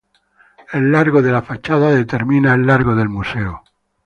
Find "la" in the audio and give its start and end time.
1.31-1.43